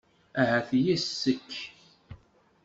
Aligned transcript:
Ahat 0.41 0.69
yes-k. 0.85 1.51